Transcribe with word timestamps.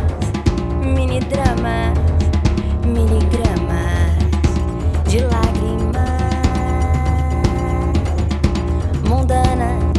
mini 0.82 1.20
dramas, 1.20 1.98
miligramas 2.86 4.16
de 5.06 5.20
lágrimas 5.20 6.08
mundanas. 9.06 9.98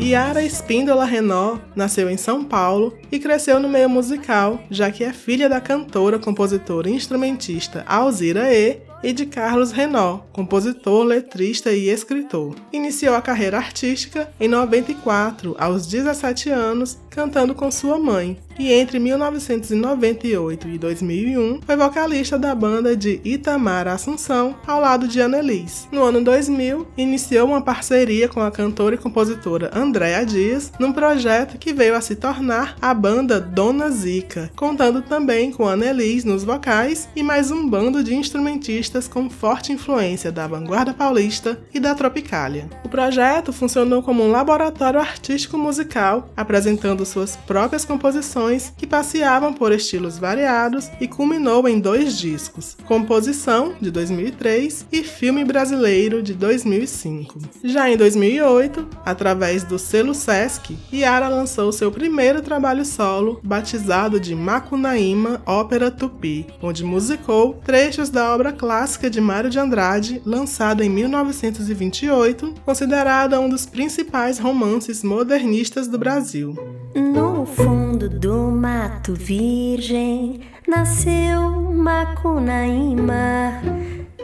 Yara 0.00 0.42
Espíndola 0.42 1.04
Renault 1.04 1.60
nasceu 1.76 2.08
em 2.08 2.16
São 2.16 2.42
Paulo 2.42 2.96
e 3.12 3.18
cresceu 3.18 3.60
no 3.60 3.68
meio 3.68 3.90
musical, 3.90 4.60
já 4.70 4.90
que 4.90 5.04
é 5.04 5.12
filha 5.12 5.46
da 5.46 5.60
cantora, 5.60 6.18
compositora 6.18 6.88
e 6.88 6.94
instrumentista 6.94 7.84
Alzira 7.86 8.50
E 8.50 8.80
e 9.02 9.12
de 9.12 9.26
Carlos 9.26 9.72
Renault, 9.72 10.24
compositor, 10.32 11.04
letrista 11.04 11.72
e 11.72 11.88
escritor. 11.88 12.54
Iniciou 12.72 13.14
a 13.14 13.22
carreira 13.22 13.56
artística 13.56 14.32
em 14.38 14.48
94, 14.48 15.56
aos 15.58 15.86
17 15.86 16.50
anos, 16.50 16.98
cantando 17.12 17.54
com 17.54 17.70
sua 17.70 17.98
mãe, 17.98 18.38
e 18.58 18.72
entre 18.72 18.98
1998 18.98 20.68
e 20.68 20.78
2001 20.78 21.60
foi 21.64 21.76
vocalista 21.76 22.38
da 22.38 22.54
banda 22.54 22.96
de 22.96 23.20
Itamar 23.24 23.88
Assunção 23.88 24.54
ao 24.66 24.80
lado 24.80 25.08
de 25.08 25.20
Annelise. 25.20 25.88
No 25.90 26.02
ano 26.02 26.22
2000, 26.22 26.86
iniciou 26.96 27.48
uma 27.48 27.62
parceria 27.62 28.28
com 28.28 28.40
a 28.40 28.50
cantora 28.50 28.94
e 28.94 28.98
compositora 28.98 29.70
Andréa 29.74 30.24
Dias 30.24 30.72
num 30.78 30.92
projeto 30.92 31.58
que 31.58 31.72
veio 31.72 31.96
a 31.96 32.00
se 32.00 32.16
tornar 32.16 32.76
a 32.80 32.92
banda 32.94 33.40
Dona 33.40 33.90
Zica, 33.90 34.50
contando 34.56 35.02
também 35.02 35.50
com 35.50 35.66
Annelise 35.66 36.26
nos 36.26 36.44
vocais 36.44 37.08
e 37.16 37.22
mais 37.22 37.50
um 37.50 37.68
bando 37.68 38.02
de 38.02 38.14
instrumentistas 38.14 39.08
com 39.08 39.28
forte 39.28 39.72
influência 39.72 40.30
da 40.30 40.46
vanguarda 40.46 40.94
paulista 40.94 41.58
e 41.72 41.80
da 41.80 41.94
tropicália. 41.94 42.68
O 42.84 42.88
projeto 42.88 43.52
funcionou 43.52 44.02
como 44.02 44.22
um 44.22 44.30
laboratório 44.30 45.00
artístico 45.00 45.58
musical, 45.58 46.30
apresentando 46.36 47.01
suas 47.08 47.36
próprias 47.36 47.84
composições 47.84 48.72
que 48.76 48.86
passeavam 48.86 49.52
por 49.52 49.72
estilos 49.72 50.18
variados 50.18 50.90
e 51.00 51.08
culminou 51.08 51.68
em 51.68 51.80
dois 51.80 52.18
discos: 52.18 52.76
Composição, 52.84 53.74
de 53.80 53.90
2003 53.90 54.86
e 54.92 55.02
Filme 55.02 55.44
Brasileiro, 55.44 56.22
de 56.22 56.34
2005. 56.34 57.38
Já 57.64 57.90
em 57.90 57.96
2008, 57.96 58.88
através 59.04 59.64
do 59.64 59.78
selo 59.78 60.14
Sesc, 60.14 60.76
Yara 60.92 61.28
lançou 61.28 61.72
seu 61.72 61.90
primeiro 61.90 62.42
trabalho 62.42 62.84
solo, 62.84 63.40
batizado 63.42 64.18
de 64.18 64.34
Macunaíma 64.34 65.42
Ópera 65.46 65.90
Tupi, 65.90 66.46
onde 66.60 66.84
musicou 66.84 67.60
trechos 67.64 68.10
da 68.10 68.34
obra 68.34 68.52
clássica 68.52 69.08
de 69.08 69.20
Mário 69.20 69.50
de 69.50 69.58
Andrade, 69.58 70.22
lançada 70.24 70.84
em 70.84 70.88
1928, 70.88 72.54
considerada 72.64 73.40
um 73.40 73.48
dos 73.48 73.66
principais 73.66 74.38
romances 74.38 75.02
modernistas 75.02 75.88
do 75.88 75.98
Brasil. 75.98 76.54
No 76.94 77.46
fundo 77.46 78.08
do 78.08 78.50
mato 78.50 79.14
virgem 79.14 80.40
nasceu 80.68 81.50
Macunaíma. 81.72 83.62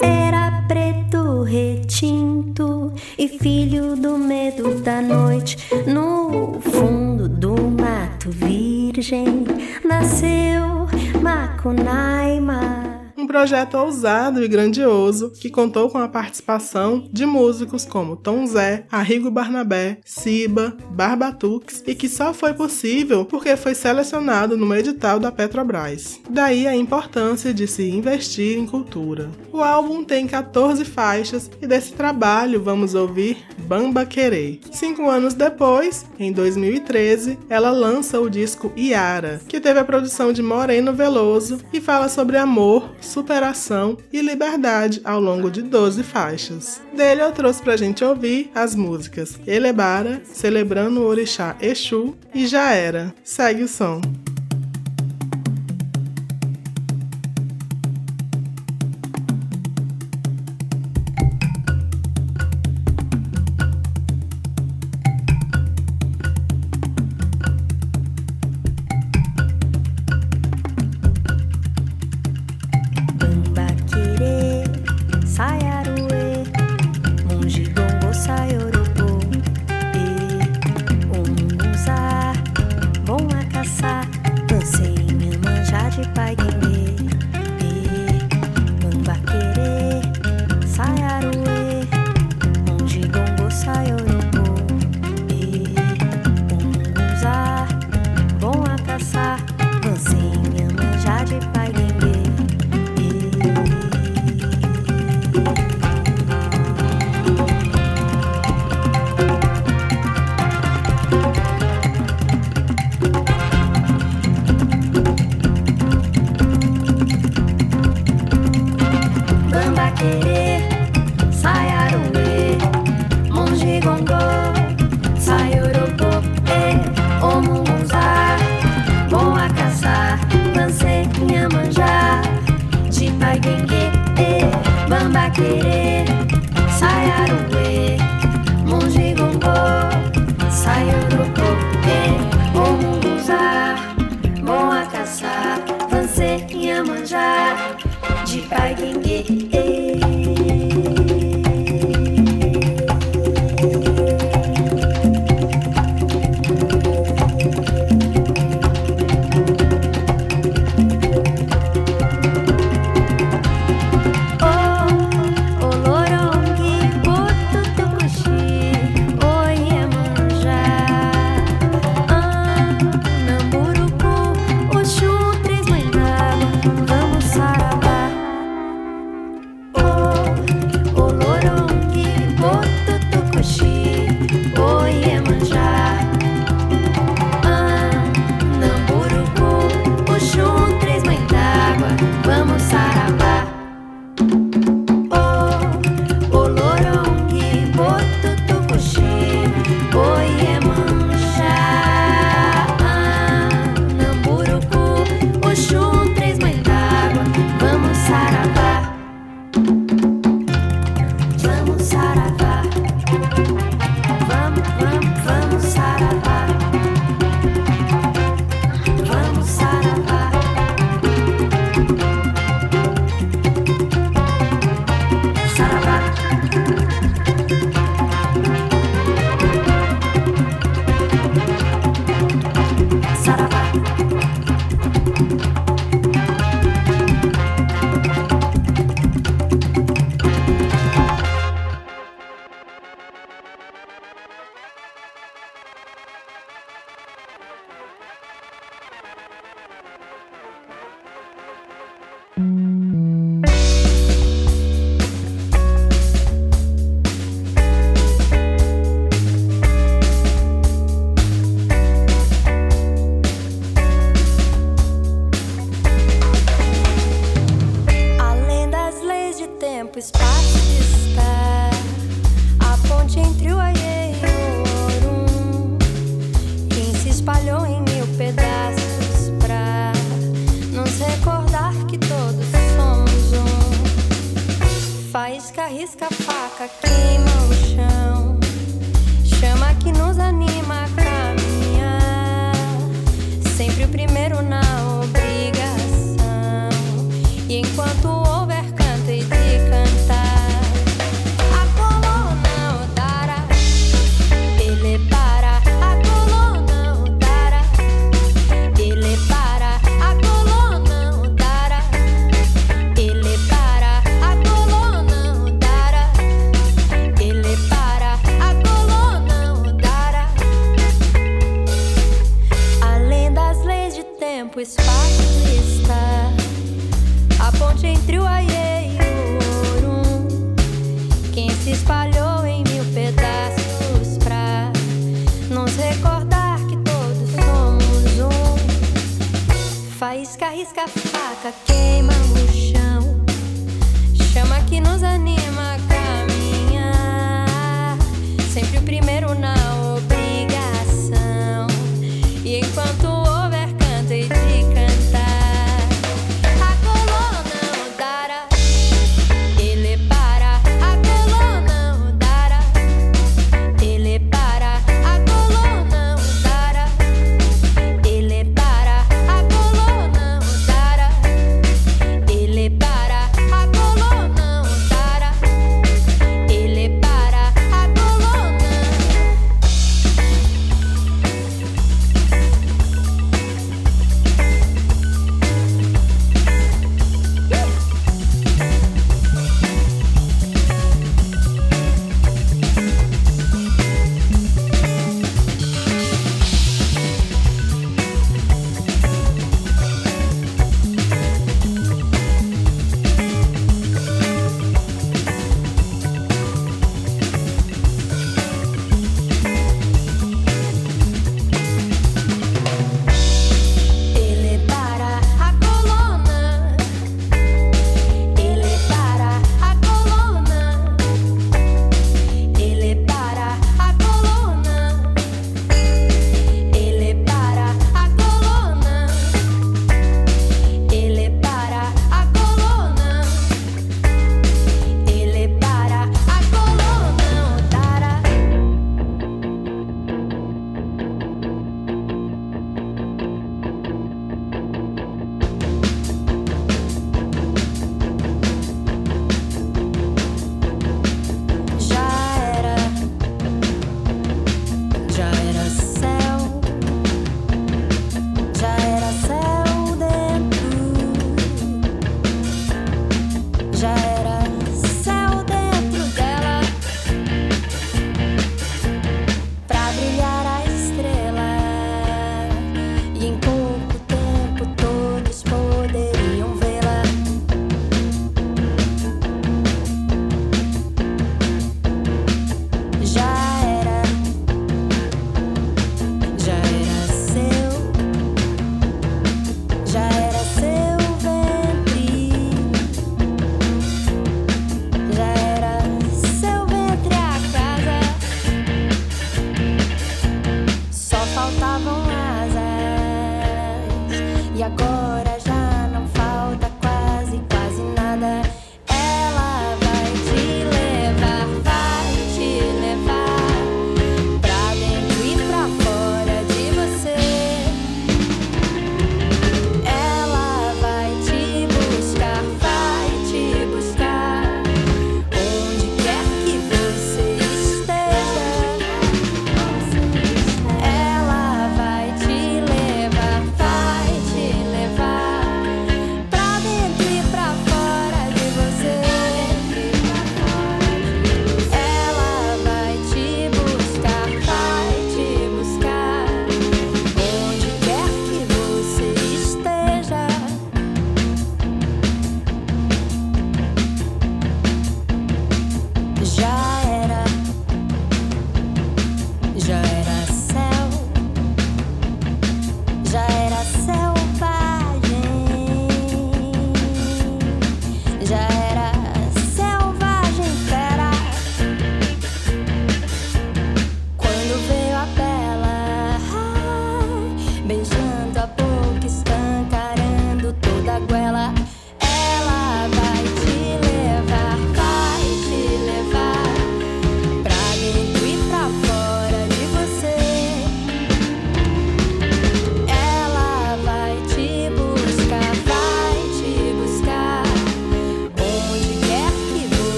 Era 0.00 0.64
preto 0.68 1.42
retinto 1.42 2.92
e 3.18 3.26
filho 3.28 3.96
do 3.96 4.18
medo 4.18 4.74
da 4.80 5.00
noite. 5.00 5.56
No 5.86 6.60
fundo 6.60 7.28
do 7.28 7.54
mato 7.54 8.30
virgem 8.30 9.44
nasceu 9.84 10.86
Macunaíma 11.22 12.97
projeto 13.26 13.74
ousado 13.74 14.42
e 14.42 14.48
grandioso 14.48 15.30
que 15.30 15.50
contou 15.50 15.90
com 15.90 15.98
a 15.98 16.08
participação 16.08 17.08
de 17.12 17.26
músicos 17.26 17.84
como 17.84 18.16
Tom 18.16 18.46
Zé, 18.46 18.86
Arrigo 18.90 19.30
Barnabé, 19.30 19.98
Siba, 20.04 20.76
Barbatux 20.90 21.82
e 21.86 21.94
que 21.94 22.08
só 22.08 22.32
foi 22.32 22.54
possível 22.54 23.24
porque 23.24 23.56
foi 23.56 23.74
selecionado 23.74 24.56
no 24.56 24.74
edital 24.74 25.18
da 25.18 25.32
Petrobras. 25.32 26.20
Daí 26.28 26.66
a 26.66 26.76
importância 26.76 27.52
de 27.52 27.66
se 27.66 27.88
investir 27.90 28.58
em 28.58 28.66
cultura. 28.66 29.30
O 29.52 29.62
álbum 29.62 30.04
tem 30.04 30.26
14 30.26 30.84
faixas 30.84 31.50
e 31.60 31.66
desse 31.66 31.92
trabalho 31.92 32.62
vamos 32.62 32.94
ouvir 32.94 33.38
Bamba 33.68 34.06
Querer. 34.06 34.60
Cinco 34.72 35.10
anos 35.10 35.34
depois, 35.34 36.06
em 36.18 36.32
2013, 36.32 37.38
ela 37.50 37.70
lança 37.70 38.18
o 38.18 38.30
disco 38.30 38.72
Iara, 38.76 39.40
que 39.46 39.60
teve 39.60 39.78
a 39.78 39.84
produção 39.84 40.32
de 40.32 40.42
Moreno 40.42 40.94
Veloso 40.94 41.58
e 41.72 41.80
fala 41.80 42.08
sobre 42.08 42.38
amor, 42.38 42.90
superação 43.08 43.96
e 44.12 44.20
liberdade 44.20 45.00
ao 45.02 45.20
longo 45.20 45.50
de 45.50 45.62
12 45.62 46.02
faixas. 46.02 46.80
Dele 46.94 47.22
eu 47.22 47.32
trouxe 47.32 47.62
pra 47.62 47.76
gente 47.76 48.04
ouvir 48.04 48.50
as 48.54 48.74
músicas 48.74 49.38
Elebara, 49.46 50.22
Celebrando 50.24 51.00
o 51.00 51.06
Orixá 51.06 51.56
Exu 51.60 52.16
e 52.34 52.46
Já 52.46 52.72
Era. 52.72 53.14
Segue 53.24 53.62
o 53.62 53.68
som. 53.68 54.00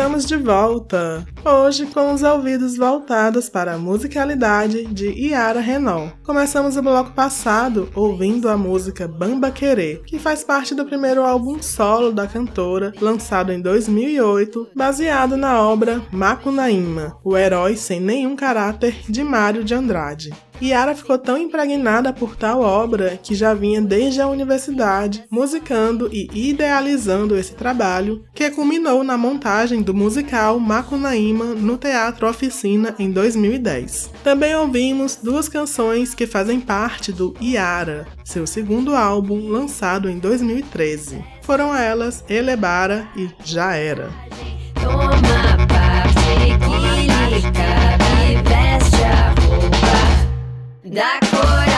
Estamos 0.00 0.24
de 0.24 0.36
volta! 0.38 1.26
Hoje 1.44 1.84
com 1.84 2.14
os 2.14 2.22
ouvidos 2.22 2.74
voltados 2.74 3.50
para 3.50 3.74
a 3.74 3.78
musicalidade 3.78 4.86
de 4.86 5.10
Yara 5.10 5.60
Renault. 5.60 6.14
Começamos 6.22 6.78
o 6.78 6.82
bloco 6.82 7.12
passado 7.12 7.86
ouvindo 7.94 8.48
a 8.48 8.56
música 8.56 9.06
Bamba 9.06 9.50
Querer, 9.50 10.00
que 10.04 10.18
faz 10.18 10.42
parte 10.42 10.74
do 10.74 10.86
primeiro 10.86 11.22
álbum 11.22 11.60
solo 11.60 12.12
da 12.12 12.26
cantora, 12.26 12.94
lançado 12.98 13.52
em 13.52 13.60
2008, 13.60 14.68
baseado 14.74 15.36
na 15.36 15.60
obra 15.60 16.00
Macunaíma, 16.10 17.18
o 17.22 17.36
herói 17.36 17.76
sem 17.76 18.00
nenhum 18.00 18.34
caráter 18.34 19.02
de 19.06 19.22
Mário 19.22 19.62
de 19.62 19.74
Andrade. 19.74 20.30
Yara 20.62 20.94
ficou 20.94 21.18
tão 21.18 21.38
impregnada 21.38 22.12
por 22.12 22.36
tal 22.36 22.60
obra 22.60 23.18
que 23.22 23.34
já 23.34 23.54
vinha 23.54 23.80
desde 23.80 24.20
a 24.20 24.28
universidade 24.28 25.24
musicando 25.30 26.08
e 26.12 26.28
idealizando 26.34 27.36
esse 27.36 27.54
trabalho, 27.54 28.24
que 28.34 28.50
culminou 28.50 29.02
na 29.02 29.16
montagem 29.16 29.82
do 29.82 29.94
musical 29.94 30.58
Macunaíma 30.58 31.46
no 31.46 31.76
Teatro 31.76 32.28
Oficina 32.28 32.94
em 32.98 33.10
2010. 33.10 34.10
Também 34.22 34.54
ouvimos 34.54 35.16
duas 35.16 35.48
canções 35.48 36.14
que 36.14 36.26
fazem 36.26 36.60
parte 36.60 37.12
do 37.12 37.34
Yara, 37.40 38.06
seu 38.24 38.46
segundo 38.46 38.94
álbum 38.94 39.48
lançado 39.48 40.08
em 40.08 40.18
2013. 40.18 41.24
Foram 41.42 41.74
elas 41.74 42.24
Elebara 42.28 43.08
e 43.16 43.28
Já 43.44 43.74
Era. 43.74 44.10
Toma 44.74 45.20
da 50.90 51.20
coragem. 51.30 51.69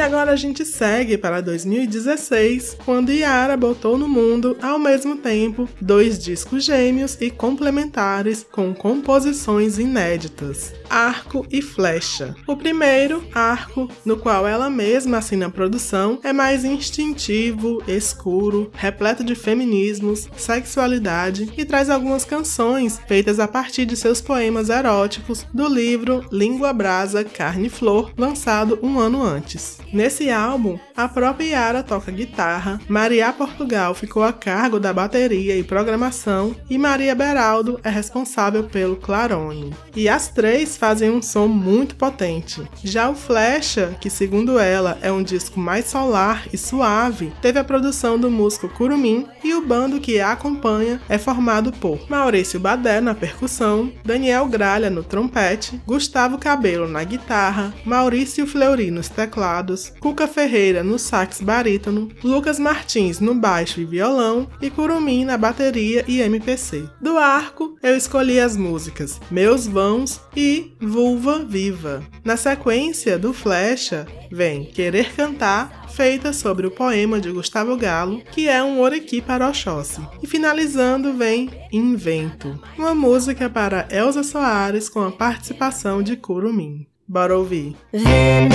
E 0.00 0.02
agora 0.02 0.32
a 0.32 0.36
gente 0.36 0.64
segue 0.64 1.18
para 1.18 1.42
2016, 1.42 2.78
quando 2.86 3.12
Yara 3.12 3.54
botou 3.54 3.98
no 3.98 4.08
mundo 4.08 4.56
ao 4.62 4.78
mesmo 4.78 5.18
tempo 5.18 5.68
dois 5.78 6.18
discos 6.18 6.64
gêmeos 6.64 7.18
e 7.20 7.30
complementares 7.30 8.46
com 8.50 8.72
composições 8.72 9.78
inéditas, 9.78 10.72
Arco 10.88 11.46
e 11.50 11.60
Flecha. 11.60 12.34
O 12.46 12.56
primeiro, 12.56 13.22
Arco, 13.34 13.90
no 14.02 14.16
qual 14.16 14.48
ela 14.48 14.70
mesma 14.70 15.18
assina 15.18 15.48
a 15.48 15.50
produção, 15.50 16.18
é 16.24 16.32
mais 16.32 16.64
instintivo, 16.64 17.82
escuro, 17.86 18.70
repleto 18.72 19.22
de 19.22 19.34
feminismos, 19.34 20.30
sexualidade 20.34 21.52
e 21.58 21.64
traz 21.66 21.90
algumas 21.90 22.24
canções 22.24 22.98
feitas 23.06 23.38
a 23.38 23.46
partir 23.46 23.84
de 23.84 23.96
seus 23.96 24.22
poemas 24.22 24.70
eróticos 24.70 25.46
do 25.52 25.68
livro 25.68 26.24
Língua 26.32 26.72
Brasa 26.72 27.22
Carne 27.22 27.66
e 27.66 27.70
Flor, 27.70 28.14
lançado 28.16 28.78
um 28.82 28.98
ano 28.98 29.22
antes. 29.22 29.78
Nesse 29.92 30.30
álbum, 30.30 30.78
a 30.96 31.08
própria 31.08 31.46
Yara 31.46 31.82
toca 31.82 32.12
guitarra, 32.12 32.80
Maria 32.88 33.32
Portugal 33.32 33.94
ficou 33.94 34.22
a 34.22 34.32
cargo 34.32 34.78
da 34.78 34.92
bateria 34.92 35.56
e 35.56 35.64
programação 35.64 36.54
e 36.68 36.78
Maria 36.78 37.14
Beraldo 37.14 37.80
é 37.82 37.90
responsável 37.90 38.64
pelo 38.64 38.96
clarone. 38.96 39.74
E 39.96 40.08
as 40.08 40.28
três 40.28 40.76
fazem 40.76 41.10
um 41.10 41.20
som 41.20 41.48
muito 41.48 41.96
potente. 41.96 42.62
Já 42.84 43.08
o 43.08 43.14
Flecha, 43.14 43.96
que 44.00 44.08
segundo 44.08 44.58
ela 44.58 44.98
é 45.02 45.10
um 45.10 45.22
disco 45.22 45.58
mais 45.58 45.86
solar 45.86 46.46
e 46.52 46.56
suave, 46.56 47.32
teve 47.42 47.58
a 47.58 47.64
produção 47.64 48.18
do 48.18 48.30
músico 48.30 48.68
Curumim 48.68 49.26
e 49.42 49.54
o 49.54 49.66
bando 49.66 50.00
que 50.00 50.20
a 50.20 50.32
acompanha 50.32 51.00
é 51.08 51.18
formado 51.18 51.72
por 51.72 52.08
Maurício 52.08 52.60
Badé 52.60 53.00
na 53.00 53.14
percussão, 53.14 53.92
Daniel 54.04 54.46
Gralha 54.46 54.90
no 54.90 55.02
trompete, 55.02 55.80
Gustavo 55.86 56.38
Cabelo 56.38 56.86
na 56.86 57.02
guitarra, 57.02 57.74
Maurício 57.84 58.46
Fleury 58.46 58.90
nos 58.90 59.08
teclados, 59.08 59.79
Cuca 60.00 60.28
Ferreira 60.28 60.84
no 60.84 60.98
sax 60.98 61.40
barítono, 61.40 62.08
Lucas 62.22 62.58
Martins 62.58 63.20
no 63.20 63.34
baixo 63.34 63.80
e 63.80 63.84
violão 63.84 64.48
e 64.60 64.68
Curumim 64.68 65.24
na 65.24 65.38
bateria 65.38 66.04
e 66.06 66.20
MPC. 66.20 66.88
Do 67.00 67.16
arco, 67.16 67.76
eu 67.82 67.96
escolhi 67.96 68.40
as 68.40 68.56
músicas 68.56 69.20
Meus 69.30 69.66
Vãos 69.66 70.20
e 70.36 70.72
Vulva 70.80 71.38
Viva. 71.44 72.02
Na 72.24 72.36
sequência 72.36 73.18
do 73.18 73.32
Flecha, 73.32 74.06
vem 74.30 74.64
Querer 74.64 75.14
Cantar, 75.14 75.88
feita 75.90 76.32
sobre 76.32 76.66
o 76.66 76.70
poema 76.70 77.20
de 77.20 77.30
Gustavo 77.30 77.76
Galo, 77.76 78.22
que 78.32 78.48
é 78.48 78.62
um 78.62 78.80
Orequi 78.80 79.20
para 79.20 79.48
Oxóssi. 79.48 80.00
E 80.22 80.26
finalizando 80.26 81.12
vem 81.14 81.50
Invento, 81.72 82.60
uma 82.76 82.94
música 82.94 83.48
para 83.48 83.86
Elza 83.90 84.22
Soares 84.22 84.88
com 84.88 85.00
a 85.02 85.12
participação 85.12 86.02
de 86.02 86.16
Curumim. 86.16 86.89
Bora 87.10 87.36
ouvir. 87.36 87.76
Veneno, 87.92 88.52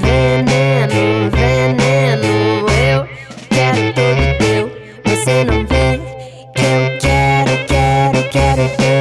veneno, 0.00 1.30
veneno, 1.30 2.26
eu 2.70 3.06
quero 3.50 3.92
todo 3.92 4.38
teu. 4.38 4.70
Você 5.04 5.44
não 5.44 5.66
vê 5.66 6.00
que 6.54 6.62
eu 6.64 6.98
quero, 6.98 7.66
quero, 7.66 8.28
quero 8.30 8.68
tanto 8.78 8.95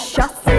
Oxóssi 0.00 0.49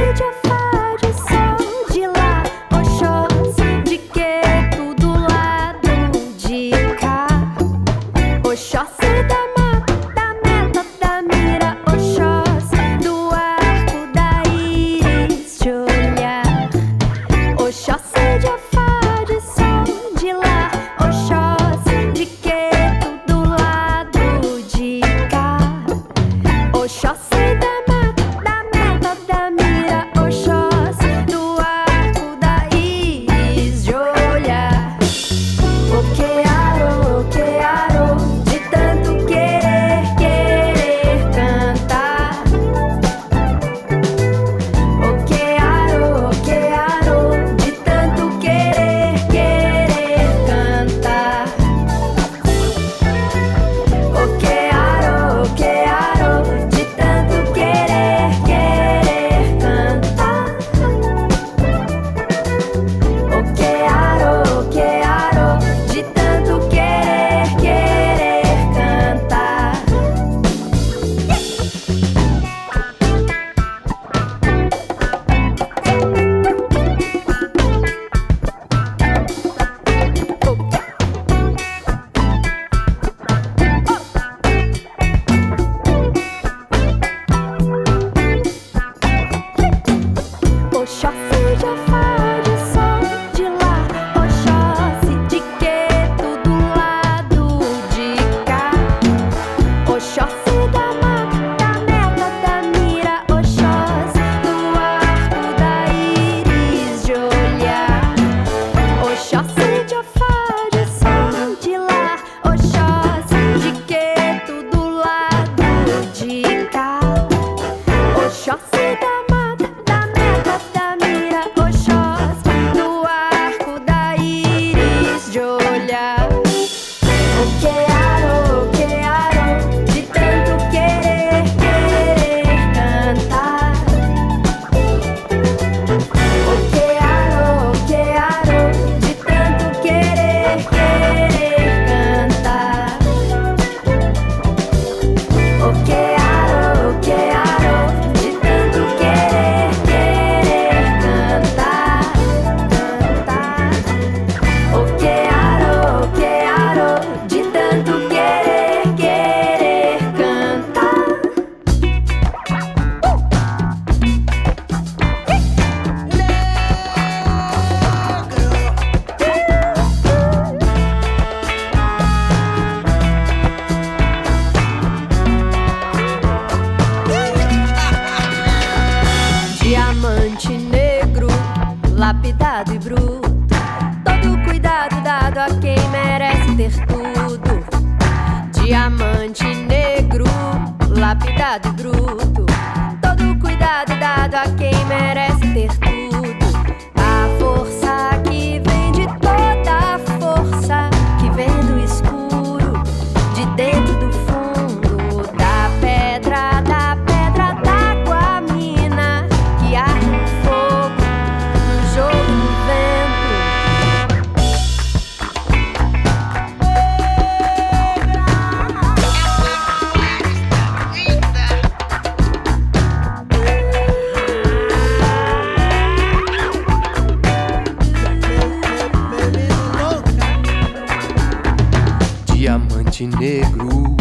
Diamante 233.01 233.17
negro, 233.17 233.97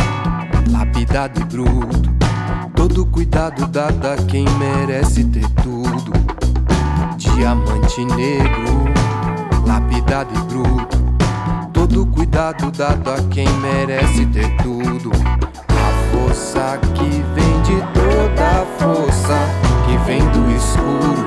lapidado 0.71 1.41
e 1.41 1.45
bruto. 1.45 2.11
Todo 2.77 3.07
cuidado 3.07 3.67
dado 3.67 4.07
a 4.07 4.17
quem 4.17 4.45
merece 4.59 5.25
ter 5.25 5.49
tudo. 5.63 6.13
Diamante 7.17 8.05
negro, 8.05 8.85
lapidado 9.67 10.29
e 10.35 10.39
bruto. 10.53 10.99
Todo 11.73 12.05
cuidado 12.09 12.71
dado 12.71 13.11
a 13.11 13.17
quem 13.31 13.49
merece 13.61 14.27
ter 14.27 14.55
tudo. 14.59 15.11
A 15.15 15.93
força 16.13 16.79
que 16.95 17.25
vem 17.35 17.63
de 17.63 17.81
toda 17.95 18.45
a 18.45 18.67
força 18.79 19.39
que 19.87 19.97
vem 20.05 20.21
do 20.29 20.55
escuro, 20.55 21.27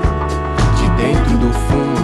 de 0.78 0.88
dentro 1.02 1.38
do 1.40 1.52
fundo, 1.52 2.03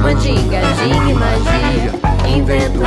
mandinga, 0.00 0.60
ginga 0.76 1.10
e 1.10 1.14
magia. 1.14 1.92
Invento, 2.26 2.82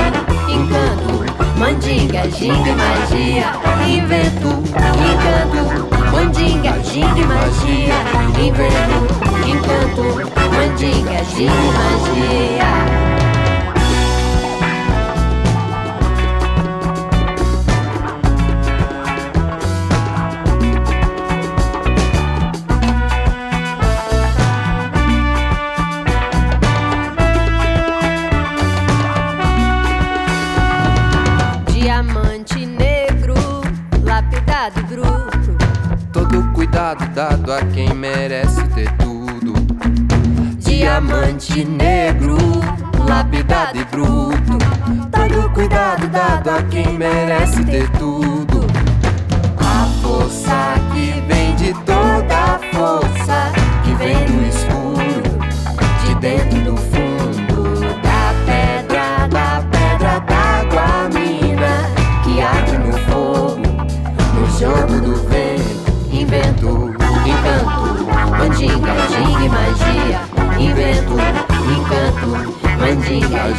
encanto, 0.50 1.14
mandinga, 1.58 2.28
ginga 2.30 2.70
e 2.70 2.76
magia. 2.76 3.48
Invento, 3.88 4.50
encanto, 5.04 5.64
mandinga, 6.12 6.74
ginga 6.80 7.20
e 7.20 7.26
magia. 7.26 7.98
Invento, 8.40 9.00
encanto, 9.48 10.06
mandinga, 10.56 11.24
ginga 11.24 11.54
e 11.54 11.72
magia. 11.78 13.43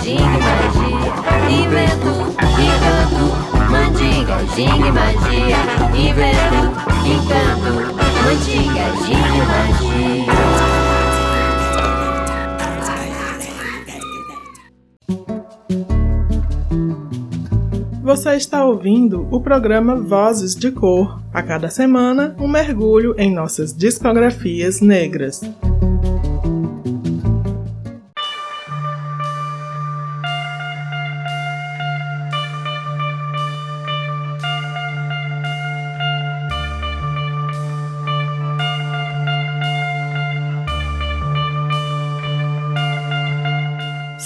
Mandinga, 0.05 0.13
ginga 0.13 0.37
e 0.37 0.53
magia. 0.53 1.13
Invento, 1.49 2.13
encanto, 2.61 3.25
mandinga, 3.71 4.37
ginga 4.55 4.87
e 4.87 4.93
magia. 4.93 5.61
Invento, 5.97 6.61
encanto, 7.09 7.73
mandinga, 8.23 8.85
ginga 9.07 9.35
e 9.35 9.45
magia. 9.49 10.35
Você 18.03 18.37
está 18.37 18.65
ouvindo 18.67 19.27
o 19.31 19.41
programa 19.41 19.97
Vozes 19.97 20.55
de 20.55 20.71
Cor. 20.71 21.23
A 21.33 21.43
cada 21.43 21.71
semana, 21.71 22.37
um 22.39 22.47
mergulho 22.47 23.15
em 23.19 23.33
nossas 23.33 23.75
discografias 23.75 24.83
negras. 24.83 25.41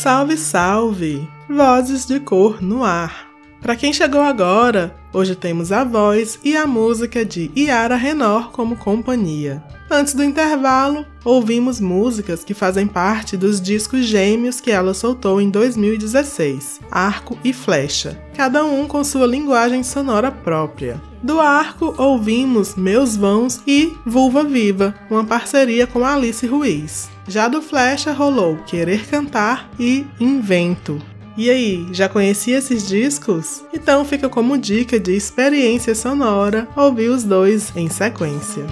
Salve, 0.01 0.37
salve! 0.37 1.29
Vozes 1.51 2.07
de 2.07 2.21
cor 2.21 2.63
no 2.63 2.85
ar. 2.85 3.27
Para 3.61 3.75
quem 3.75 3.93
chegou 3.93 4.21
agora, 4.21 4.95
hoje 5.13 5.35
temos 5.35 5.73
a 5.73 5.83
voz 5.83 6.39
e 6.45 6.57
a 6.57 6.69
música 6.69 7.25
de 7.25 7.51
Yara 7.57 7.97
Renor 7.97 8.53
como 8.53 8.77
companhia. 8.77 9.61
Antes 9.91 10.15
do 10.15 10.23
intervalo, 10.23 11.05
ouvimos 11.25 11.81
músicas 11.81 12.45
que 12.45 12.55
fazem 12.55 12.87
parte 12.87 13.37
dos 13.37 13.61
discos 13.61 14.05
gêmeos 14.05 14.61
que 14.61 14.71
ela 14.71 14.95
soltou 14.95 15.41
em 15.41 15.51
2016, 15.51 16.79
Arco 16.93 17.37
e 17.43 17.53
Flecha, 17.53 18.23
cada 18.37 18.65
um 18.65 18.87
com 18.87 19.03
sua 19.03 19.27
linguagem 19.27 19.83
sonora 19.83 20.31
própria. 20.31 21.03
Do 21.21 21.41
Arco, 21.41 21.93
ouvimos 21.99 22.77
Meus 22.77 23.17
Vãos 23.17 23.61
e 23.67 23.93
Vulva 24.07 24.45
Viva, 24.45 24.95
uma 25.11 25.25
parceria 25.25 25.89
com 25.89 26.05
Alice 26.05 26.47
Ruiz. 26.47 27.18
Já 27.29 27.47
do 27.47 27.61
Flecha 27.61 28.11
rolou 28.11 28.57
Querer 28.67 29.07
Cantar 29.07 29.69
e 29.79 30.07
Invento. 30.19 31.01
E 31.37 31.51
aí, 31.51 31.87
já 31.93 32.09
conhecia 32.09 32.57
esses 32.57 32.89
discos? 32.89 33.63
Então 33.73 34.05
fica 34.05 34.29
como 34.29 34.57
dica 34.57 34.99
de 34.99 35.15
experiência 35.15 35.95
sonora 35.95 36.67
ouvir 36.75 37.11
os 37.11 37.23
dois 37.23 37.71
em 37.77 37.89
sequência. 37.91 38.65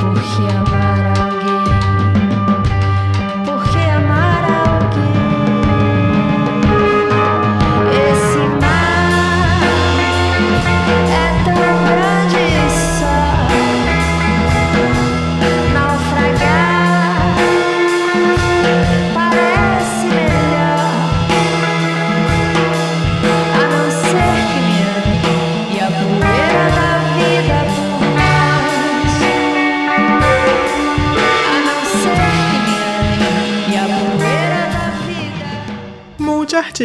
Por 0.00 0.69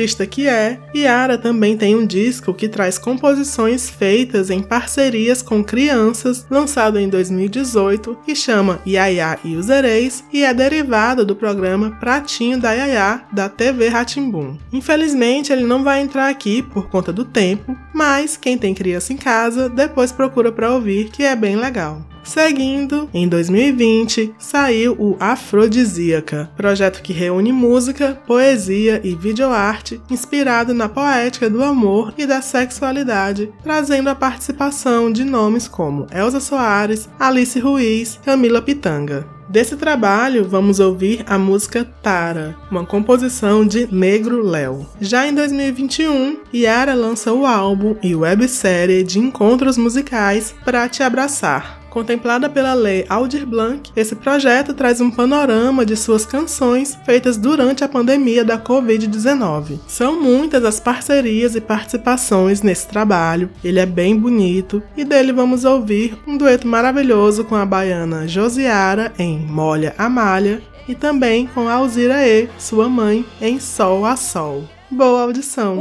Multiartista 0.05 0.27
que 0.27 0.47
é, 0.47 0.79
Yara 0.95 1.35
também 1.35 1.75
tem 1.75 1.95
um 1.95 2.05
disco 2.05 2.53
que 2.53 2.69
traz 2.69 2.97
composições 2.97 3.89
feitas 3.89 4.51
em 4.51 4.61
parcerias 4.61 5.41
com 5.41 5.63
crianças, 5.63 6.45
lançado 6.49 6.99
em 6.99 7.09
2018, 7.09 8.19
que 8.23 8.35
chama 8.35 8.79
Yaya 8.85 9.39
e 9.43 9.55
os 9.55 9.67
Ereis 9.67 10.23
e 10.31 10.43
é 10.43 10.53
derivado 10.53 11.25
do 11.25 11.35
programa 11.35 11.97
Pratinho 11.99 12.59
da 12.59 12.71
Yaya 12.73 13.23
da 13.31 13.49
TV 13.49 13.87
Ratimbum. 13.87 14.57
Infelizmente, 14.71 15.51
ele 15.51 15.63
não 15.63 15.83
vai 15.83 16.01
entrar 16.01 16.29
aqui 16.29 16.61
por 16.61 16.87
conta 16.87 17.11
do 17.11 17.25
tempo, 17.25 17.75
mas 17.93 18.37
quem 18.37 18.57
tem 18.57 18.75
criança 18.75 19.11
em 19.11 19.17
casa 19.17 19.67
depois 19.67 20.11
procura 20.11 20.51
para 20.51 20.71
ouvir 20.71 21.09
que 21.09 21.23
é 21.23 21.35
bem 21.35 21.55
legal. 21.55 22.05
Seguindo, 22.25 23.07
em 23.13 23.27
2020, 23.27 24.33
saiu 24.39 24.93
o 24.99 25.15
Afrodisíaca, 25.19 26.49
projeto 26.57 27.03
que 27.03 27.13
reúne 27.13 27.53
música, 27.53 28.19
poesia 28.25 28.99
e 29.03 29.15
videoarte 29.15 30.01
inspirado 30.09 30.73
na 30.73 30.89
poética 30.89 31.49
do 31.49 31.63
amor 31.63 32.13
e 32.17 32.25
da 32.25 32.41
sexualidade, 32.41 33.53
trazendo 33.63 34.09
a 34.09 34.15
participação 34.15 35.11
de 35.11 35.23
nomes 35.23 35.67
como 35.67 36.07
Elza 36.11 36.39
Soares, 36.39 37.07
Alice 37.19 37.59
Ruiz, 37.59 38.19
Camila 38.25 38.61
Pitanga. 38.61 39.35
Desse 39.47 39.75
trabalho, 39.75 40.43
vamos 40.43 40.79
ouvir 40.79 41.23
a 41.27 41.37
música 41.37 41.85
Tara, 42.01 42.57
uma 42.71 42.83
composição 42.83 43.65
de 43.65 43.87
Negro 43.93 44.41
Léo. 44.41 44.87
Já 44.99 45.27
em 45.27 45.35
2021, 45.35 46.39
Yara 46.51 46.95
lança 46.95 47.31
o 47.31 47.45
álbum 47.45 47.95
e 48.01 48.15
websérie 48.15 49.03
de 49.03 49.19
encontros 49.19 49.77
musicais 49.77 50.55
Pra 50.65 50.89
Te 50.89 51.03
Abraçar, 51.03 51.84
Contemplada 51.95 52.49
pela 52.49 52.73
Lei 52.73 53.05
Aldir 53.07 53.45
Blanc, 53.45 53.89
esse 53.95 54.17
projeto 54.17 54.73
traz 54.73 54.99
um 54.99 55.09
panorama 55.09 55.85
de 55.85 55.95
suas 55.95 56.25
canções 56.25 56.93
feitas 57.05 57.37
durante 57.37 57.85
a 57.85 57.87
pandemia 57.87 58.43
da 58.43 58.59
Covid-19. 58.59 59.79
São 59.87 60.21
muitas 60.21 60.65
as 60.65 60.77
parcerias 60.77 61.55
e 61.55 61.61
participações 61.61 62.61
nesse 62.61 62.85
trabalho, 62.89 63.49
ele 63.63 63.79
é 63.79 63.85
bem 63.85 64.13
bonito 64.13 64.83
e 64.97 65.05
dele 65.05 65.31
vamos 65.31 65.63
ouvir 65.63 66.17
um 66.27 66.35
dueto 66.35 66.67
maravilhoso 66.67 67.45
com 67.45 67.55
a 67.55 67.65
baiana 67.65 68.27
Josiara 68.27 69.13
em 69.17 69.39
Molha 69.39 69.95
a 69.97 70.09
Malha 70.09 70.61
e 70.89 70.95
também 70.95 71.47
com 71.47 71.69
Alzira 71.69 72.27
E, 72.27 72.49
sua 72.59 72.89
mãe, 72.89 73.25
em 73.39 73.57
Sol 73.57 74.05
a 74.05 74.17
Sol. 74.17 74.65
Boa 74.91 75.21
audição! 75.21 75.77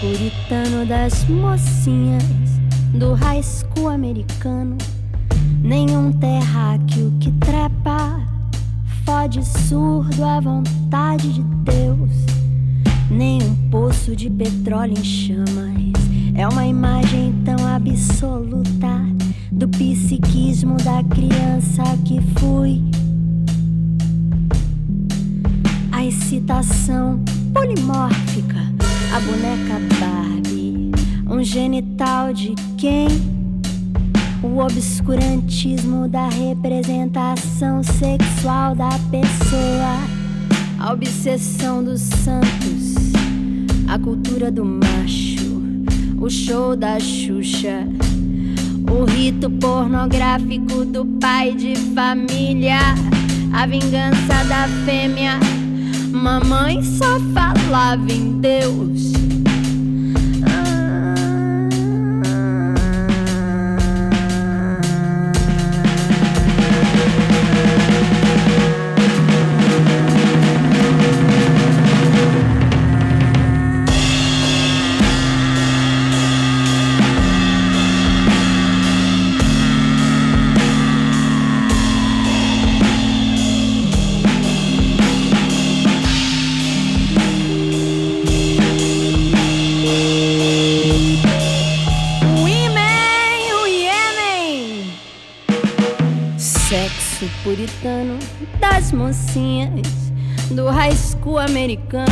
Puritano 0.00 0.84
das 0.84 1.24
mocinhas 1.24 2.22
do 2.92 3.14
high 3.14 3.42
school 3.42 3.88
americano. 3.88 4.76
Nenhum 5.62 6.12
terráqueo 6.12 7.10
que 7.18 7.32
trepa 7.32 8.20
fode 9.04 9.42
surdo 9.44 10.22
à 10.24 10.40
vontade 10.40 11.32
de 11.32 11.42
Deus. 11.42 12.10
Nenhum 13.10 13.54
poço 13.70 14.14
de 14.14 14.28
petróleo 14.28 14.92
em 14.98 15.04
chamas 15.04 15.92
é 16.34 16.46
uma 16.46 16.66
imagem 16.66 17.32
tão 17.42 17.66
absoluta 17.66 19.00
do 19.50 19.66
psiquismo 19.68 20.76
da 20.78 21.02
criança 21.04 21.82
que 22.04 22.20
fui. 22.38 22.82
A 25.92 26.04
excitação 26.04 27.22
polimórfica 27.54 28.72
a 29.12 29.20
boneca 29.20 29.78
Barbie, 30.00 30.90
um 31.28 31.44
genital 31.44 32.32
de 32.32 32.54
quem? 32.78 33.08
O 34.42 34.58
obscurantismo 34.58 36.08
da 36.08 36.30
representação 36.30 37.82
sexual 37.82 38.74
da 38.74 38.88
pessoa, 39.10 39.98
a 40.80 40.92
obsessão 40.94 41.84
dos 41.84 42.00
santos, 42.00 43.12
a 43.86 43.98
cultura 43.98 44.50
do 44.50 44.64
macho, 44.64 45.60
o 46.18 46.30
show 46.30 46.74
da 46.74 46.98
Xuxa, 46.98 47.86
o 48.90 49.04
rito 49.04 49.50
pornográfico 49.50 50.86
do 50.86 51.04
pai 51.20 51.52
de 51.52 51.76
família, 51.94 52.78
a 53.52 53.66
vingança 53.66 54.42
da 54.48 54.66
fêmea 54.86 55.38
Mamãe 56.12 56.82
só 56.82 57.18
falava 57.34 58.12
em 58.12 58.38
Deus. 58.38 59.21
Mocinhas 98.92 100.12
do 100.50 100.68
high 100.68 100.94
school 100.94 101.38
americano. 101.38 102.06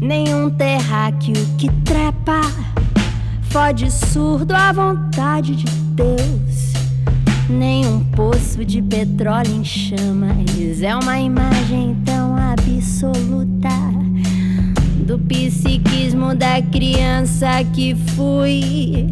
Nenhum 0.00 0.50
terráqueo 0.50 1.34
que 1.58 1.70
trepa 1.84 2.40
fode 3.50 3.90
surdo 3.90 4.54
à 4.54 4.72
vontade 4.72 5.54
de 5.54 5.66
Deus. 5.66 6.72
Nenhum 7.48 8.00
poço 8.04 8.64
de 8.64 8.82
petróleo 8.82 9.54
em 9.54 9.64
chamas 9.64 10.82
é 10.82 10.96
uma 10.96 11.18
imagem 11.18 11.96
tão 12.04 12.34
absoluta 12.36 13.68
do 15.06 15.18
psiquismo 15.18 16.34
da 16.34 16.62
criança 16.62 17.62
que 17.72 17.94
fui. 17.94 19.10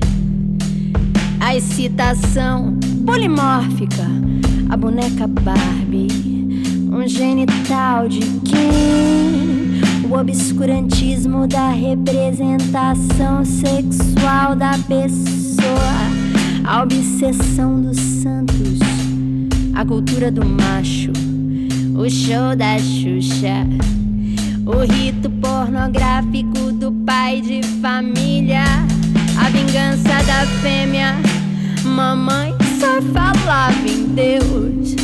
A 1.40 1.54
excitação 1.54 2.78
polimórfica 3.04 4.31
a 4.72 4.76
boneca 4.76 5.26
Barbie, 5.26 6.08
um 6.90 7.06
genital 7.06 8.08
de 8.08 8.20
quem? 8.40 9.82
O 10.10 10.18
obscurantismo 10.18 11.46
da 11.46 11.68
representação 11.68 13.44
sexual 13.44 14.56
da 14.56 14.78
pessoa, 14.88 15.92
a 16.64 16.82
obsessão 16.82 17.82
dos 17.82 17.98
santos, 17.98 18.78
a 19.74 19.84
cultura 19.84 20.32
do 20.32 20.42
macho, 20.42 21.12
o 21.94 22.08
show 22.08 22.56
da 22.56 22.78
Xuxa, 22.78 23.66
o 24.64 24.90
rito 24.90 25.28
pornográfico 25.32 26.72
do 26.72 26.90
pai 27.04 27.42
de 27.42 27.62
família, 27.82 28.64
a 29.38 29.50
vingança 29.50 30.24
da 30.24 30.46
fêmea, 30.62 31.14
mamãe 31.84 32.51
só 32.82 33.00
falava 33.12 33.88
em 33.88 34.06
Deus. 34.06 35.01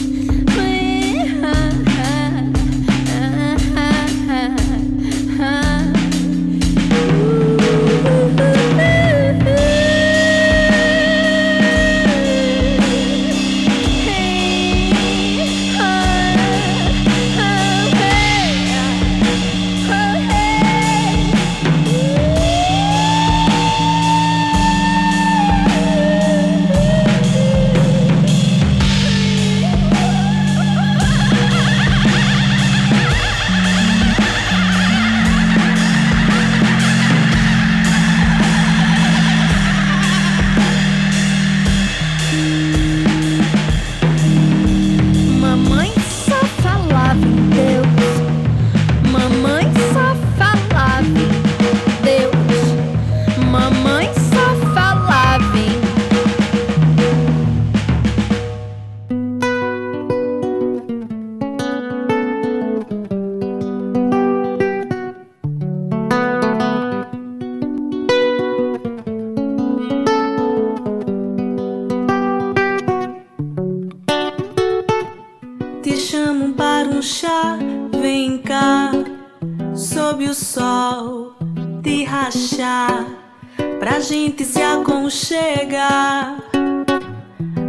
pra 83.78 84.00
gente 84.00 84.44
se 84.44 84.60
aconchegar. 84.60 86.38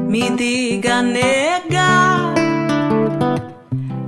Me 0.07 0.29
diga, 0.31 1.01
nega, 1.01 2.33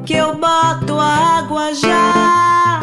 que 0.05 0.15
eu 0.15 0.35
boto 0.35 0.99
água 0.99 1.73
já. 1.73 2.79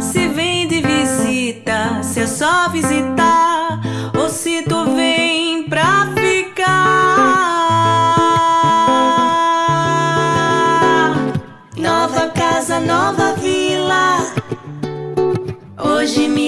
Se 0.00 0.28
vem 0.28 0.68
de 0.68 0.80
visita, 0.80 2.02
se 2.02 2.20
é 2.20 2.26
só 2.26 2.68
visitar, 2.68 3.80
ou 4.16 4.28
se 4.28 4.62
tu 4.62 4.75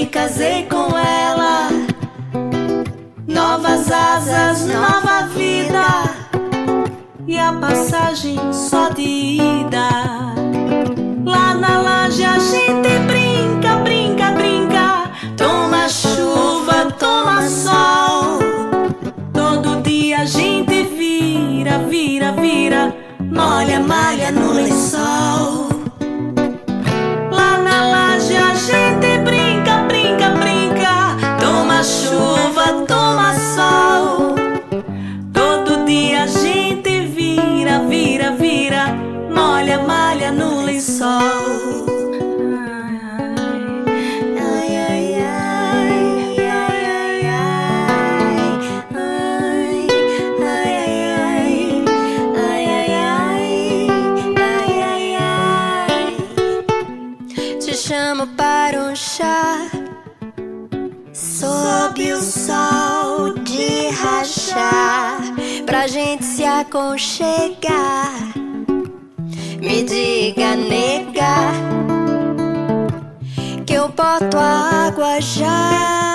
casei 0.08 0.64
com 0.64 0.96
ela. 0.96 1.68
Novas 3.26 3.90
asas, 3.92 4.66
nova 4.66 5.26
vida. 5.34 5.84
E 7.26 7.38
a 7.38 7.52
passagem 7.52 8.38
só 8.52 8.88
de 8.90 9.02
ida. 9.02 9.88
Lá 11.24 11.54
na 11.54 11.80
laje 11.80 12.24
a 12.24 12.38
gente 12.38 12.98
brinca, 13.06 13.76
brinca, 13.76 14.30
brinca. 14.32 15.10
Toma 15.36 15.88
chuva, 15.88 16.90
toma 16.98 17.46
sol. 17.48 18.38
Todo 19.32 19.82
dia 19.82 20.20
a 20.20 20.24
gente 20.24 20.84
vira, 20.84 21.78
vira, 21.80 22.32
vira. 22.32 22.94
Molha, 23.20 23.80
malha 23.80 24.32
no 24.32 24.52
lençol. 24.54 25.67
Pra 65.66 65.86
gente 65.86 66.24
se 66.24 66.44
aconchegar. 66.44 68.12
Me 69.60 69.82
diga, 69.82 70.56
nega 70.56 71.52
Que 73.66 73.74
eu 73.74 73.88
boto 73.88 74.38
a 74.38 74.86
água 74.86 75.20
já. 75.20 76.08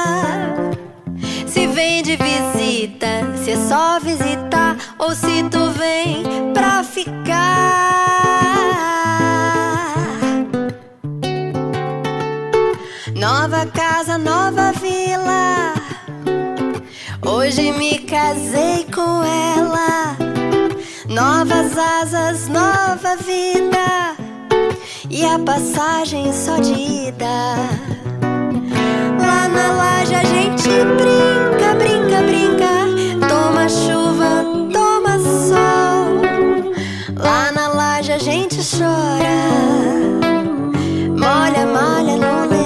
Se 1.46 1.68
vem 1.68 2.02
de 2.02 2.16
visita, 2.16 3.08
se 3.44 3.52
é 3.52 3.56
só 3.56 4.00
visitar 4.00 4.76
Ou 4.98 5.14
se 5.14 5.44
tu 5.52 5.70
vem 5.70 6.52
pra 6.52 6.84
ficar 6.84 7.93
casei 18.54 18.86
com 18.93 19.24
ela. 19.24 20.16
Novas 21.10 21.76
asas, 21.76 22.47
nova 22.47 23.16
vida. 23.18 24.16
E 25.10 25.26
a 25.26 25.39
passagem 25.39 26.32
só 26.32 26.58
de 26.58 26.74
ida. 26.74 27.56
Lá 29.20 29.47
na 29.47 29.72
laje 29.74 30.16
a 30.16 30.24
gente 30.24 30.70
brinca, 30.70 31.74
brinca, 31.76 32.22
brinca. 32.22 33.28
Toma 33.28 33.68
chuva, 33.68 34.45
toma 34.72 35.18
sol. 35.47 36.72
Lá 37.18 37.51
na 37.51 37.70
laje 37.70 38.12
a 38.12 38.20
gente 38.20 38.58
chora. 38.78 39.34
Molha, 41.10 41.66
molha 41.66 42.18
no 42.18 42.49
lençol. 42.49 42.62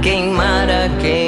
Queimar, 0.00 0.68
a 0.70 0.88
queimar. 1.00 1.27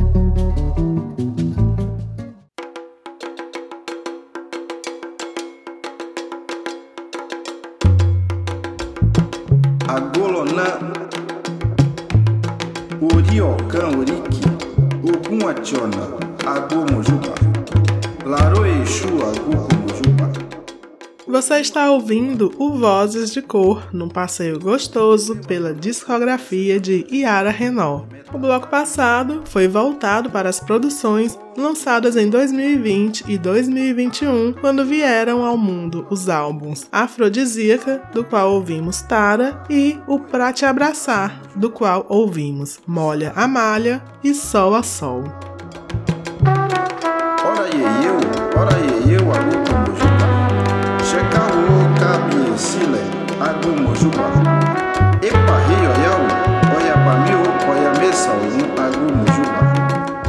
Você 21.51 21.59
está 21.59 21.91
ouvindo 21.91 22.49
o 22.57 22.69
Vozes 22.77 23.33
de 23.33 23.41
Cor, 23.41 23.85
num 23.91 24.07
passeio 24.07 24.57
gostoso 24.57 25.35
pela 25.45 25.73
discografia 25.73 26.79
de 26.79 27.05
Yara 27.11 27.51
Renault. 27.51 28.07
O 28.33 28.37
bloco 28.37 28.69
passado 28.69 29.41
foi 29.43 29.67
voltado 29.67 30.29
para 30.29 30.47
as 30.47 30.61
produções 30.61 31.37
lançadas 31.57 32.15
em 32.15 32.29
2020 32.29 33.25
e 33.27 33.37
2021, 33.37 34.53
quando 34.61 34.85
vieram 34.85 35.43
ao 35.43 35.57
mundo 35.57 36.07
os 36.09 36.29
álbuns 36.29 36.87
Afrodisíaca, 36.89 38.01
do 38.13 38.23
qual 38.23 38.53
ouvimos 38.53 39.01
Tara, 39.01 39.61
e 39.69 39.99
o 40.07 40.17
Pra 40.17 40.53
Te 40.53 40.65
Abraçar, 40.65 41.41
do 41.53 41.69
qual 41.69 42.05
ouvimos 42.07 42.79
Molha 42.87 43.33
a 43.35 43.45
Malha 43.45 44.01
e 44.23 44.33
Sol 44.33 44.73
a 44.73 44.83
Sol. 44.83 45.50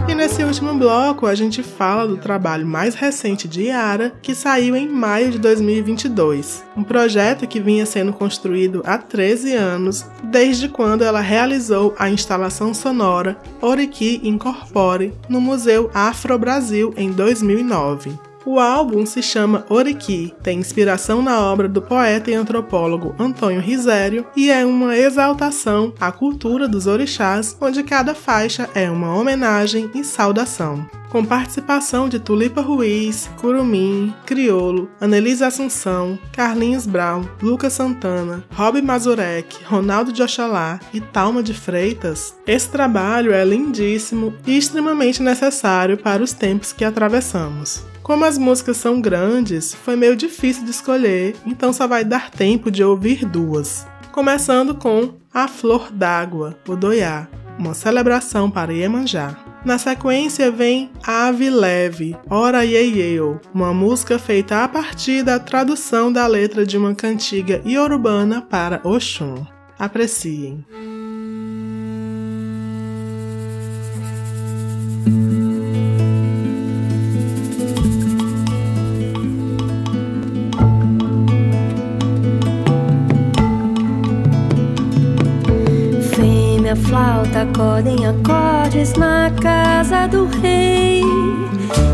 E 0.09 0.15
nesse 0.15 0.43
último 0.43 0.73
bloco, 0.75 1.27
a 1.27 1.35
gente 1.35 1.63
fala 1.63 2.09
do 2.09 2.17
trabalho 2.17 2.67
mais 2.67 2.95
recente 2.95 3.47
de 3.47 3.65
Yara, 3.65 4.15
que 4.23 4.35
saiu 4.35 4.75
em 4.75 4.89
maio 4.89 5.31
de 5.31 5.39
2022. 5.39 6.65
Um 6.75 6.83
projeto 6.83 7.47
que 7.47 7.61
vinha 7.61 7.85
sendo 7.85 8.15
construído 8.15 8.83
há 8.87 8.97
13 8.97 9.55
anos, 9.57 10.07
desde 10.25 10.71
quando 10.71 11.05
ela 11.05 11.21
realizou 11.21 11.95
a 11.99 12.09
instalação 12.09 12.73
sonora 12.73 13.37
Oriki 13.61 14.23
Incorpore 14.25 15.13
no 15.29 15.39
Museu 15.39 15.91
Afro 15.93 16.39
Brasil 16.39 16.95
em 16.97 17.13
2009. 17.13 18.32
O 18.45 18.59
álbum 18.59 19.07
se 19.07 19.23
chama 19.23 19.65
Oriki, 19.69 20.35
tem 20.43 20.59
inspiração 20.59 21.23
na 21.23 21.41
obra 21.41 21.69
do 21.69 21.81
poeta 21.81 22.31
e 22.31 22.35
antropólogo 22.35 23.15
Antônio 23.19 23.61
Risério 23.61 24.27
e 24.37 24.51
é 24.51 24.67
uma 24.67 24.97
exaltação 24.97 25.95
à 26.01 26.11
cultura 26.11 26.67
dos 26.67 26.89
orixás, 26.89 27.57
onde 27.61 27.85
cada 27.85 28.15
faixa 28.15 28.69
é 28.75 28.91
uma 28.91 29.15
homenagem 29.15 29.91
e 29.95 30.03
saudação. 30.03 30.85
Com 31.09 31.25
participação 31.25 32.09
de 32.09 32.19
Tulipa 32.19 32.63
Ruiz, 32.63 33.31
Curumim, 33.37 34.15
Criolo, 34.25 34.91
Anelise 34.99 35.45
Assunção, 35.45 36.19
Carlinhos 36.33 36.87
Brown, 36.87 37.29
Lucas 37.41 37.75
Santana, 37.75 38.43
Rob 38.55 38.81
Mazurek, 38.81 39.63
Ronaldo 39.63 40.11
de 40.11 40.23
Oxalá 40.23 40.81
e 40.93 41.01
Talma 41.01 41.43
de 41.43 41.53
Freitas, 41.53 42.35
esse 42.47 42.69
trabalho 42.71 43.31
é 43.31 43.45
lindíssimo 43.45 44.35
e 44.47 44.57
extremamente 44.57 45.23
necessário 45.23 45.99
para 45.99 46.23
os 46.23 46.33
tempos 46.33 46.73
que 46.73 46.85
atravessamos. 46.85 47.85
Como 48.03 48.25
as 48.25 48.37
músicas 48.37 48.77
são 48.77 49.01
grandes, 49.01 49.73
foi 49.73 49.95
meio 49.95 50.17
difícil 50.17 50.65
de 50.65 50.71
escolher, 50.71 51.37
então 51.47 51.73
só 51.73 51.87
vai 51.87 52.05
dar 52.05 52.31
tempo 52.31 52.71
de 52.71 52.83
ouvir 52.83 53.25
duas. 53.25 53.87
Começando 54.11 54.75
com 54.75 55.15
A 55.33 55.47
Flor 55.47 55.91
d'Água, 55.93 56.59
o 56.67 56.75
Doiá, 56.75 57.29
uma 57.59 57.75
celebração 57.75 58.51
para 58.51 58.73
Iemanjá. 58.73 59.37
Na 59.65 59.79
sequência 59.79 60.51
vem 60.51 60.91
Ave 61.07 61.49
Leve, 61.49 62.17
Ora 62.29 62.65
Yeyeo, 62.65 63.41
uma 63.55 63.73
música 63.73 64.19
feita 64.19 64.65
a 64.65 64.69
partir 64.69 65.23
da 65.23 65.39
tradução 65.39 66.13
da 66.13 66.27
letra 66.27 66.67
de 66.67 66.77
uma 66.77 66.97
cantiga 66.97 67.63
iorubana 67.65 68.43
para 68.43 68.81
Oxum. 68.83 69.47
Apreciem. 69.79 70.65
Acorda 87.23 87.91
em 87.91 88.07
acordes 88.07 88.95
na 88.95 89.31
casa 89.41 90.07
do 90.07 90.27
rei. 90.41 91.03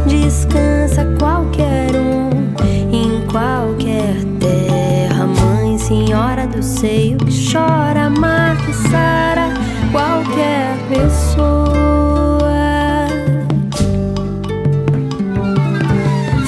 Descansa 0.07 1.07
qualquer 1.19 1.97
um 1.97 2.29
em 2.93 3.27
qualquer 3.27 4.15
terra. 4.39 5.27
Mãe, 5.27 5.79
senhora 5.79 6.47
do 6.47 6.63
seio 6.63 7.17
que 7.19 7.53
chora, 7.53 8.11
marca 8.11 8.71
e 8.71 8.75
sara 8.91 9.49
qualquer 9.91 10.77
pessoa. 10.89 11.49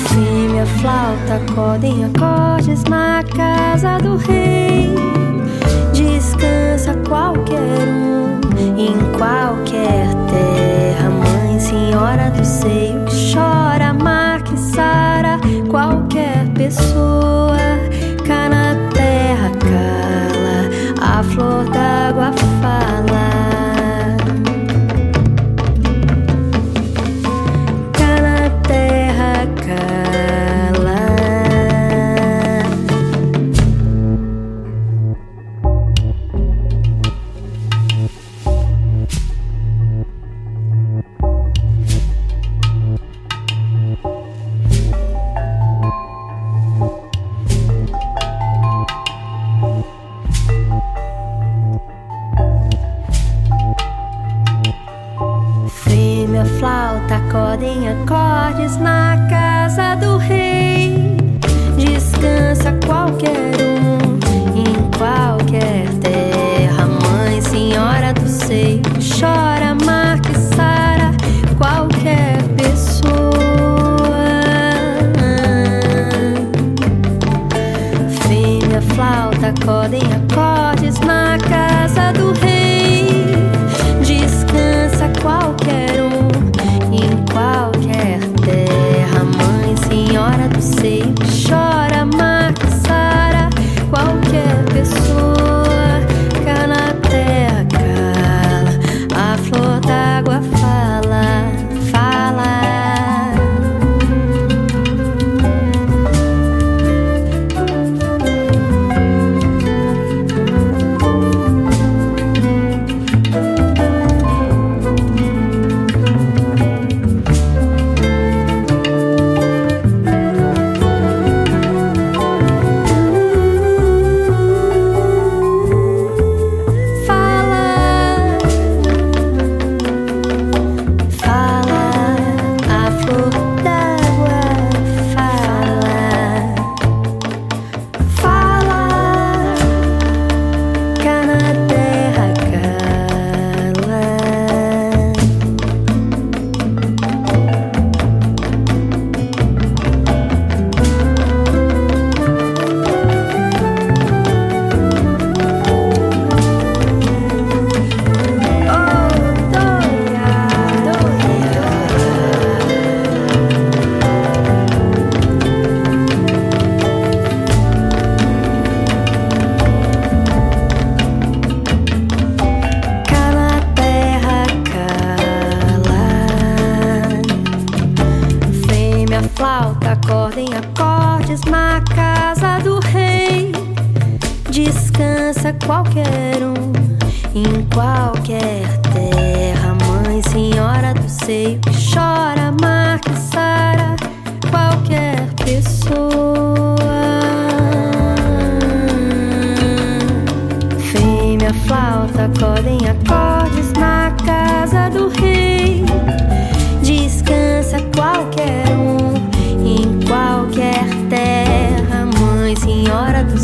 Fêmea, 0.08 0.66
flauta, 0.66 1.36
acorda 1.36 1.86
em 1.86 2.04
acordes 2.04 2.84
na 2.84 3.22
casa 3.34 3.98
do 3.98 4.16
rei. 4.16 4.94
Descansa 5.94 6.94
qualquer 7.08 7.88
um 7.88 7.99
qualquer 9.20 10.06
terra. 10.30 11.10
Mãe, 11.10 11.60
senhora 11.60 12.30
do 12.30 12.42
seio 12.42 13.04
que 13.04 13.34
chora, 13.34 13.92
marca 13.92 14.54
e 14.54 14.56
sara 14.56 15.38
qualquer 15.68 16.48
pessoa. 16.54 17.39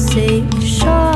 Say, 0.09 0.44
"Sure." 0.61 1.15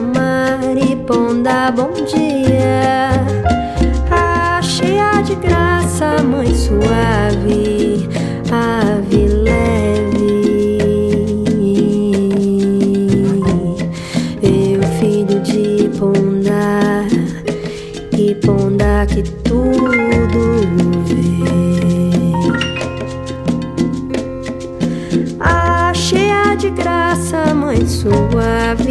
Mariponda, 0.00 1.70
bom 1.70 1.92
dia. 1.92 3.10
Ah, 4.10 4.60
cheia 4.60 5.22
de 5.22 5.36
graça, 5.36 6.20
mãe 6.22 6.52
suave, 6.52 8.08
ave 8.50 9.28
leve. 9.28 10.34
Eu, 14.42 14.82
filho 14.98 15.40
de 15.42 15.88
ponda, 15.96 17.06
e 18.18 18.34
ponda 18.34 19.06
que 19.06 19.22
tudo 19.22 20.60
vê. 21.06 21.44
Ah, 25.38 25.92
cheia 25.94 26.56
de 26.56 26.70
graça, 26.70 27.54
mãe 27.54 27.86
suave. 27.86 28.83